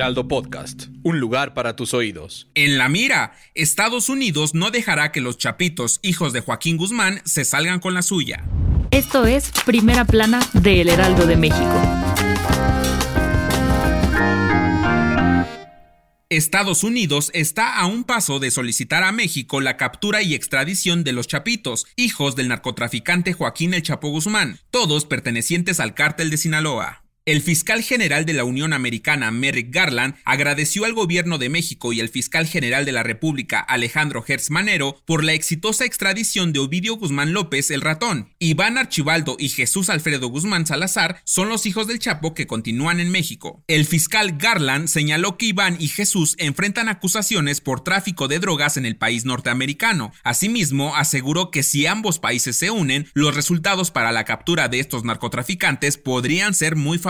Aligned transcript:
Heraldo 0.00 0.28
Podcast, 0.28 0.84
un 1.02 1.20
lugar 1.20 1.52
para 1.52 1.76
tus 1.76 1.92
oídos. 1.92 2.48
En 2.54 2.78
la 2.78 2.88
mira, 2.88 3.34
Estados 3.54 4.08
Unidos 4.08 4.54
no 4.54 4.70
dejará 4.70 5.12
que 5.12 5.20
los 5.20 5.36
chapitos, 5.36 6.00
hijos 6.02 6.32
de 6.32 6.40
Joaquín 6.40 6.78
Guzmán, 6.78 7.20
se 7.26 7.44
salgan 7.44 7.80
con 7.80 7.92
la 7.92 8.00
suya. 8.00 8.42
Esto 8.92 9.26
es 9.26 9.52
Primera 9.66 10.06
Plana 10.06 10.40
de 10.54 10.80
El 10.80 10.88
Heraldo 10.88 11.26
de 11.26 11.36
México. 11.36 11.82
Estados 16.30 16.82
Unidos 16.82 17.30
está 17.34 17.76
a 17.76 17.84
un 17.84 18.04
paso 18.04 18.38
de 18.38 18.50
solicitar 18.50 19.02
a 19.02 19.12
México 19.12 19.60
la 19.60 19.76
captura 19.76 20.22
y 20.22 20.32
extradición 20.32 21.04
de 21.04 21.12
los 21.12 21.28
Chapitos, 21.28 21.84
hijos 21.96 22.36
del 22.36 22.48
narcotraficante 22.48 23.34
Joaquín 23.34 23.74
El 23.74 23.82
Chapo 23.82 24.08
Guzmán, 24.08 24.60
todos 24.70 25.04
pertenecientes 25.04 25.78
al 25.78 25.92
cártel 25.92 26.30
de 26.30 26.38
Sinaloa. 26.38 26.99
El 27.26 27.42
fiscal 27.42 27.82
general 27.82 28.24
de 28.24 28.32
la 28.32 28.44
Unión 28.44 28.72
Americana, 28.72 29.30
Merrick 29.30 29.74
Garland, 29.74 30.14
agradeció 30.24 30.86
al 30.86 30.94
gobierno 30.94 31.36
de 31.36 31.50
México 31.50 31.92
y 31.92 32.00
al 32.00 32.08
fiscal 32.08 32.46
general 32.46 32.86
de 32.86 32.92
la 32.92 33.02
República, 33.02 33.60
Alejandro 33.60 34.24
Hertz 34.26 34.48
Manero, 34.48 34.96
por 35.04 35.22
la 35.22 35.34
exitosa 35.34 35.84
extradición 35.84 36.54
de 36.54 36.60
Ovidio 36.60 36.96
Guzmán 36.96 37.34
López, 37.34 37.70
el 37.70 37.82
ratón. 37.82 38.34
Iván 38.38 38.78
Archibaldo 38.78 39.36
y 39.38 39.50
Jesús 39.50 39.90
Alfredo 39.90 40.28
Guzmán 40.28 40.64
Salazar 40.66 41.20
son 41.24 41.50
los 41.50 41.66
hijos 41.66 41.86
del 41.86 41.98
Chapo 41.98 42.32
que 42.32 42.46
continúan 42.46 43.00
en 43.00 43.10
México. 43.10 43.62
El 43.68 43.84
fiscal 43.84 44.38
Garland 44.38 44.88
señaló 44.88 45.36
que 45.36 45.46
Iván 45.46 45.76
y 45.78 45.88
Jesús 45.88 46.36
enfrentan 46.38 46.88
acusaciones 46.88 47.60
por 47.60 47.84
tráfico 47.84 48.28
de 48.28 48.38
drogas 48.38 48.78
en 48.78 48.86
el 48.86 48.96
país 48.96 49.26
norteamericano. 49.26 50.14
Asimismo, 50.24 50.96
aseguró 50.96 51.50
que 51.50 51.64
si 51.64 51.84
ambos 51.84 52.18
países 52.18 52.56
se 52.56 52.70
unen, 52.70 53.08
los 53.12 53.34
resultados 53.34 53.90
para 53.90 54.10
la 54.10 54.24
captura 54.24 54.68
de 54.68 54.80
estos 54.80 55.04
narcotraficantes 55.04 55.98
podrían 55.98 56.54
ser 56.54 56.76
muy 56.76 56.96
favorables. 56.96 57.09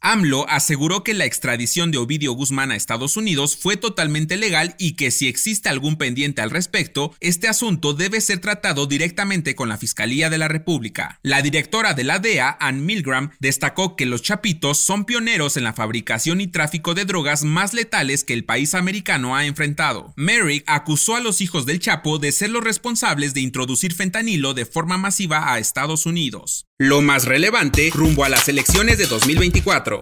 AMLO 0.00 0.48
aseguró 0.48 1.04
que 1.04 1.14
la 1.14 1.24
extradición 1.24 1.90
de 1.90 1.98
Ovidio 1.98 2.32
Guzmán 2.32 2.70
a 2.70 2.76
Estados 2.76 3.16
Unidos 3.16 3.56
fue 3.56 3.76
totalmente 3.76 4.36
legal 4.36 4.74
y 4.78 4.92
que 4.92 5.10
si 5.10 5.28
existe 5.28 5.68
algún 5.68 5.96
pendiente 5.96 6.42
al 6.42 6.50
respecto, 6.50 7.14
este 7.20 7.48
asunto 7.48 7.94
debe 7.94 8.20
ser 8.20 8.40
tratado 8.40 8.86
directamente 8.86 9.54
con 9.54 9.68
la 9.68 9.78
Fiscalía 9.78 10.30
de 10.30 10.38
la 10.38 10.48
República. 10.48 11.18
La 11.22 11.42
directora 11.42 11.94
de 11.94 12.04
la 12.04 12.18
DEA, 12.18 12.56
Ann 12.60 12.84
Milgram, 12.86 13.30
destacó 13.40 13.96
que 13.96 14.06
los 14.06 14.22
chapitos 14.22 14.78
son 14.78 15.04
pioneros 15.04 15.56
en 15.56 15.64
la 15.64 15.72
fabricación 15.72 16.40
y 16.40 16.46
tráfico 16.46 16.94
de 16.94 17.04
drogas 17.04 17.44
más 17.44 17.74
letales 17.74 18.24
que 18.24 18.34
el 18.34 18.44
país 18.44 18.74
americano 18.74 19.36
ha 19.36 19.46
enfrentado. 19.46 20.12
Merrick 20.16 20.64
acusó 20.66 21.16
a 21.16 21.20
los 21.20 21.40
hijos 21.40 21.66
del 21.66 21.80
Chapo 21.80 22.18
de 22.18 22.32
ser 22.32 22.50
los 22.50 22.64
responsables 22.64 23.34
de 23.34 23.40
introducir 23.40 23.94
fentanilo 23.94 24.54
de 24.54 24.66
forma 24.66 24.98
masiva 24.98 25.52
a 25.52 25.58
Estados 25.58 26.06
Unidos. 26.06 26.67
Lo 26.80 27.02
más 27.02 27.24
relevante 27.24 27.90
rumbo 27.92 28.22
a 28.22 28.28
las 28.28 28.48
elecciones 28.48 28.98
de 28.98 29.06
2024. 29.06 30.00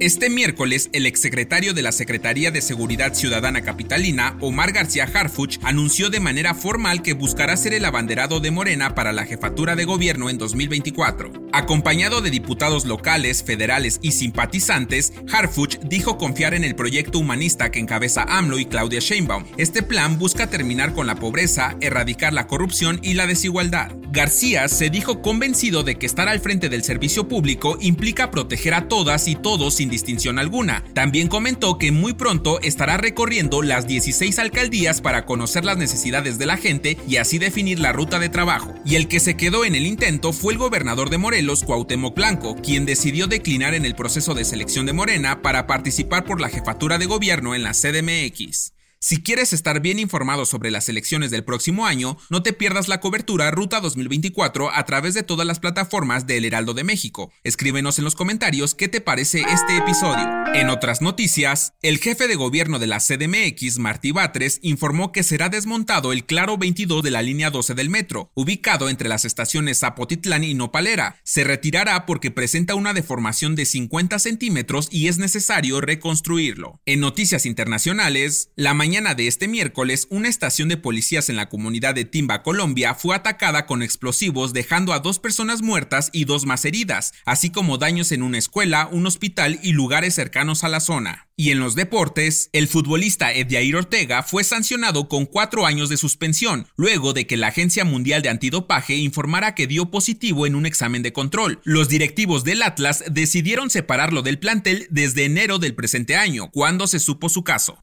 Este 0.00 0.28
miércoles, 0.28 0.90
el 0.92 1.06
exsecretario 1.06 1.72
de 1.72 1.80
la 1.80 1.92
Secretaría 1.92 2.50
de 2.50 2.60
Seguridad 2.60 3.14
Ciudadana 3.14 3.62
Capitalina, 3.62 4.36
Omar 4.42 4.72
García 4.72 5.04
Harfuch, 5.04 5.60
anunció 5.62 6.10
de 6.10 6.20
manera 6.20 6.52
formal 6.52 7.00
que 7.00 7.14
buscará 7.14 7.56
ser 7.56 7.72
el 7.72 7.86
abanderado 7.86 8.38
de 8.40 8.50
Morena 8.50 8.94
para 8.94 9.14
la 9.14 9.24
jefatura 9.24 9.76
de 9.76 9.86
gobierno 9.86 10.28
en 10.28 10.36
2024. 10.36 11.48
Acompañado 11.54 12.20
de 12.20 12.28
diputados 12.28 12.84
locales, 12.84 13.42
federales 13.42 13.98
y 14.02 14.12
simpatizantes, 14.12 15.14
Harfuch 15.32 15.78
dijo 15.78 16.18
confiar 16.18 16.52
en 16.52 16.64
el 16.64 16.74
proyecto 16.74 17.18
humanista 17.18 17.70
que 17.70 17.80
encabeza 17.80 18.24
AMLO 18.24 18.58
y 18.58 18.66
Claudia 18.66 19.00
Sheinbaum. 19.00 19.46
Este 19.56 19.82
plan 19.82 20.18
busca 20.18 20.50
terminar 20.50 20.92
con 20.92 21.06
la 21.06 21.14
pobreza, 21.14 21.76
erradicar 21.80 22.34
la 22.34 22.46
corrupción 22.46 23.00
y 23.02 23.14
la 23.14 23.26
desigualdad. 23.26 24.01
García 24.12 24.68
se 24.68 24.90
dijo 24.90 25.22
convencido 25.22 25.84
de 25.84 25.96
que 25.96 26.04
estar 26.04 26.28
al 26.28 26.38
frente 26.38 26.68
del 26.68 26.84
servicio 26.84 27.28
público 27.28 27.78
implica 27.80 28.30
proteger 28.30 28.74
a 28.74 28.86
todas 28.86 29.26
y 29.26 29.36
todos 29.36 29.76
sin 29.76 29.88
distinción 29.88 30.38
alguna. 30.38 30.84
También 30.92 31.28
comentó 31.28 31.78
que 31.78 31.92
muy 31.92 32.12
pronto 32.12 32.60
estará 32.60 32.98
recorriendo 32.98 33.62
las 33.62 33.86
16 33.86 34.38
alcaldías 34.38 35.00
para 35.00 35.24
conocer 35.24 35.64
las 35.64 35.78
necesidades 35.78 36.36
de 36.36 36.44
la 36.44 36.58
gente 36.58 36.98
y 37.08 37.16
así 37.16 37.38
definir 37.38 37.80
la 37.80 37.92
ruta 37.92 38.18
de 38.18 38.28
trabajo. 38.28 38.74
Y 38.84 38.96
el 38.96 39.08
que 39.08 39.18
se 39.18 39.34
quedó 39.34 39.64
en 39.64 39.74
el 39.74 39.86
intento 39.86 40.34
fue 40.34 40.52
el 40.52 40.58
gobernador 40.58 41.08
de 41.08 41.16
Morelos, 41.16 41.64
Cuauhtémoc 41.64 42.14
Blanco, 42.14 42.56
quien 42.56 42.84
decidió 42.84 43.28
declinar 43.28 43.72
en 43.72 43.86
el 43.86 43.94
proceso 43.94 44.34
de 44.34 44.44
selección 44.44 44.84
de 44.84 44.92
Morena 44.92 45.40
para 45.40 45.66
participar 45.66 46.26
por 46.26 46.38
la 46.38 46.50
jefatura 46.50 46.98
de 46.98 47.06
gobierno 47.06 47.54
en 47.54 47.62
la 47.62 47.72
CDMX. 47.72 48.74
Si 49.04 49.20
quieres 49.20 49.52
estar 49.52 49.80
bien 49.80 49.98
informado 49.98 50.46
sobre 50.46 50.70
las 50.70 50.88
elecciones 50.88 51.32
del 51.32 51.42
próximo 51.42 51.86
año, 51.86 52.18
no 52.30 52.44
te 52.44 52.52
pierdas 52.52 52.86
la 52.86 53.00
cobertura 53.00 53.50
Ruta 53.50 53.80
2024 53.80 54.72
a 54.72 54.84
través 54.84 55.14
de 55.14 55.24
todas 55.24 55.44
las 55.44 55.58
plataformas 55.58 56.28
de 56.28 56.36
El 56.36 56.44
Heraldo 56.44 56.72
de 56.72 56.84
México. 56.84 57.32
Escríbenos 57.42 57.98
en 57.98 58.04
los 58.04 58.14
comentarios 58.14 58.76
qué 58.76 58.86
te 58.86 59.00
parece 59.00 59.40
este 59.40 59.76
episodio. 59.76 60.24
En 60.54 60.68
otras 60.68 61.02
noticias, 61.02 61.72
el 61.82 61.98
jefe 61.98 62.28
de 62.28 62.36
gobierno 62.36 62.78
de 62.78 62.86
la 62.86 63.00
CDMX, 63.00 63.80
Martí 63.80 64.12
Batres, 64.12 64.60
informó 64.62 65.10
que 65.10 65.24
será 65.24 65.48
desmontado 65.48 66.12
el 66.12 66.24
Claro 66.24 66.56
22 66.56 67.02
de 67.02 67.10
la 67.10 67.22
línea 67.22 67.50
12 67.50 67.74
del 67.74 67.90
metro, 67.90 68.30
ubicado 68.34 68.88
entre 68.88 69.08
las 69.08 69.24
estaciones 69.24 69.80
Zapotitlán 69.80 70.44
y 70.44 70.54
Nopalera. 70.54 71.16
Se 71.24 71.42
retirará 71.42 72.06
porque 72.06 72.30
presenta 72.30 72.76
una 72.76 72.94
deformación 72.94 73.56
de 73.56 73.66
50 73.66 74.20
centímetros 74.20 74.86
y 74.92 75.08
es 75.08 75.18
necesario 75.18 75.80
reconstruirlo. 75.80 76.80
En 76.86 77.00
noticias 77.00 77.46
internacionales, 77.46 78.50
la 78.54 78.74
mañana 78.74 78.91
mañana 78.92 79.14
de 79.14 79.26
este 79.26 79.48
miércoles, 79.48 80.06
una 80.10 80.28
estación 80.28 80.68
de 80.68 80.76
policías 80.76 81.30
en 81.30 81.36
la 81.36 81.48
comunidad 81.48 81.94
de 81.94 82.04
Timba, 82.04 82.42
Colombia, 82.42 82.94
fue 82.94 83.16
atacada 83.16 83.64
con 83.64 83.82
explosivos 83.82 84.52
dejando 84.52 84.92
a 84.92 84.98
dos 84.98 85.18
personas 85.18 85.62
muertas 85.62 86.10
y 86.12 86.26
dos 86.26 86.44
más 86.44 86.66
heridas, 86.66 87.14
así 87.24 87.48
como 87.48 87.78
daños 87.78 88.12
en 88.12 88.22
una 88.22 88.36
escuela, 88.36 88.90
un 88.92 89.06
hospital 89.06 89.58
y 89.62 89.72
lugares 89.72 90.14
cercanos 90.14 90.62
a 90.62 90.68
la 90.68 90.80
zona. 90.80 91.28
Y 91.36 91.52
en 91.52 91.58
los 91.58 91.74
deportes, 91.74 92.50
el 92.52 92.68
futbolista 92.68 93.32
Edjair 93.32 93.76
Ortega 93.76 94.22
fue 94.22 94.44
sancionado 94.44 95.08
con 95.08 95.24
cuatro 95.24 95.64
años 95.64 95.88
de 95.88 95.96
suspensión, 95.96 96.66
luego 96.76 97.14
de 97.14 97.26
que 97.26 97.38
la 97.38 97.46
Agencia 97.46 97.86
Mundial 97.86 98.20
de 98.20 98.28
Antidopaje 98.28 98.96
informara 98.96 99.54
que 99.54 99.66
dio 99.66 99.90
positivo 99.90 100.46
en 100.46 100.54
un 100.54 100.66
examen 100.66 101.02
de 101.02 101.14
control. 101.14 101.62
Los 101.64 101.88
directivos 101.88 102.44
del 102.44 102.60
Atlas 102.60 103.04
decidieron 103.10 103.70
separarlo 103.70 104.20
del 104.20 104.38
plantel 104.38 104.86
desde 104.90 105.24
enero 105.24 105.58
del 105.58 105.74
presente 105.74 106.14
año, 106.14 106.50
cuando 106.50 106.86
se 106.86 106.98
supo 106.98 107.30
su 107.30 107.42
caso. 107.42 107.82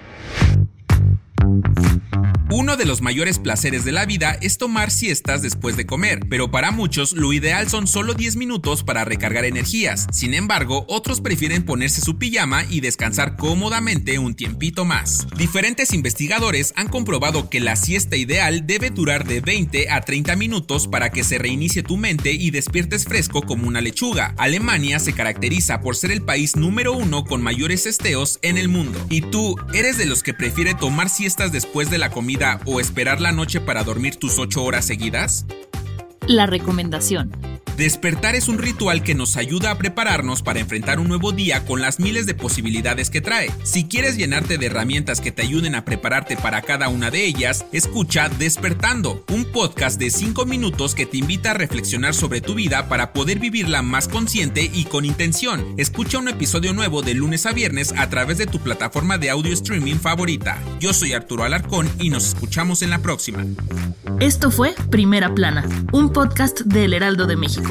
Uno 2.53 2.75
de 2.75 2.83
los 2.83 3.01
mayores 3.01 3.39
placeres 3.39 3.85
de 3.85 3.93
la 3.93 4.05
vida 4.05 4.37
es 4.41 4.57
tomar 4.57 4.91
siestas 4.91 5.41
después 5.41 5.77
de 5.77 5.85
comer, 5.85 6.19
pero 6.29 6.51
para 6.51 6.71
muchos 6.71 7.13
lo 7.13 7.31
ideal 7.31 7.69
son 7.69 7.87
solo 7.87 8.13
10 8.13 8.35
minutos 8.35 8.83
para 8.83 9.05
recargar 9.05 9.45
energías. 9.45 10.05
Sin 10.11 10.33
embargo, 10.33 10.83
otros 10.89 11.21
prefieren 11.21 11.63
ponerse 11.63 12.01
su 12.01 12.17
pijama 12.17 12.65
y 12.69 12.81
descansar 12.81 13.37
cómodamente 13.37 14.19
un 14.19 14.35
tiempito 14.35 14.83
más. 14.83 15.27
Diferentes 15.37 15.93
investigadores 15.93 16.73
han 16.75 16.89
comprobado 16.89 17.49
que 17.49 17.61
la 17.61 17.77
siesta 17.77 18.17
ideal 18.17 18.67
debe 18.67 18.89
durar 18.89 19.25
de 19.25 19.39
20 19.39 19.89
a 19.89 20.01
30 20.01 20.35
minutos 20.35 20.89
para 20.89 21.09
que 21.09 21.23
se 21.23 21.37
reinicie 21.37 21.83
tu 21.83 21.95
mente 21.95 22.33
y 22.33 22.51
despiertes 22.51 23.05
fresco 23.05 23.43
como 23.43 23.65
una 23.65 23.79
lechuga. 23.79 24.35
Alemania 24.37 24.99
se 24.99 25.13
caracteriza 25.13 25.79
por 25.79 25.95
ser 25.95 26.11
el 26.11 26.21
país 26.21 26.57
número 26.57 26.91
uno 26.91 27.23
con 27.23 27.41
mayores 27.41 27.85
esteos 27.85 28.39
en 28.41 28.57
el 28.57 28.67
mundo. 28.67 28.99
¿Y 29.09 29.21
tú 29.21 29.55
eres 29.73 29.97
de 29.97 30.05
los 30.05 30.21
que 30.21 30.33
prefiere 30.33 30.73
tomar 30.73 31.09
siestas 31.09 31.53
después 31.53 31.89
de 31.89 31.97
la 31.97 32.09
comida 32.09 32.40
o 32.65 32.79
esperar 32.79 33.21
la 33.21 33.31
noche 33.31 33.61
para 33.61 33.83
dormir 33.83 34.15
tus 34.15 34.39
8 34.39 34.63
horas 34.63 34.85
seguidas? 34.85 35.45
La 36.27 36.45
recomendación. 36.45 37.31
Despertar 37.81 38.35
es 38.35 38.47
un 38.47 38.59
ritual 38.59 39.01
que 39.01 39.15
nos 39.15 39.37
ayuda 39.37 39.71
a 39.71 39.77
prepararnos 39.79 40.43
para 40.43 40.59
enfrentar 40.59 40.99
un 40.99 41.07
nuevo 41.07 41.31
día 41.31 41.65
con 41.65 41.81
las 41.81 41.99
miles 41.99 42.27
de 42.27 42.35
posibilidades 42.35 43.09
que 43.09 43.21
trae. 43.21 43.49
Si 43.63 43.85
quieres 43.85 44.17
llenarte 44.17 44.59
de 44.59 44.67
herramientas 44.67 45.19
que 45.19 45.31
te 45.31 45.41
ayuden 45.41 45.73
a 45.73 45.83
prepararte 45.83 46.37
para 46.37 46.61
cada 46.61 46.89
una 46.89 47.09
de 47.09 47.25
ellas, 47.25 47.65
escucha 47.71 48.29
Despertando, 48.29 49.25
un 49.33 49.45
podcast 49.45 49.99
de 49.99 50.11
5 50.11 50.45
minutos 50.45 50.93
que 50.93 51.07
te 51.07 51.17
invita 51.17 51.49
a 51.51 51.53
reflexionar 51.55 52.13
sobre 52.13 52.39
tu 52.39 52.53
vida 52.53 52.87
para 52.87 53.13
poder 53.13 53.39
vivirla 53.39 53.81
más 53.81 54.07
consciente 54.07 54.69
y 54.71 54.85
con 54.85 55.03
intención. 55.03 55.73
Escucha 55.77 56.19
un 56.19 56.27
episodio 56.27 56.73
nuevo 56.73 57.01
de 57.01 57.15
lunes 57.15 57.47
a 57.47 57.51
viernes 57.51 57.95
a 57.97 58.07
través 58.11 58.37
de 58.37 58.45
tu 58.45 58.59
plataforma 58.59 59.17
de 59.17 59.31
audio 59.31 59.53
streaming 59.53 59.95
favorita. 59.95 60.61
Yo 60.79 60.93
soy 60.93 61.13
Arturo 61.13 61.45
Alarcón 61.45 61.89
y 61.97 62.11
nos 62.11 62.27
escuchamos 62.27 62.83
en 62.83 62.91
la 62.91 62.99
próxima. 62.99 63.43
Esto 64.19 64.51
fue 64.51 64.75
Primera 64.91 65.33
Plana, 65.33 65.67
un 65.91 66.13
podcast 66.13 66.61
del 66.61 66.93
Heraldo 66.93 67.25
de 67.25 67.37
México. 67.37 67.70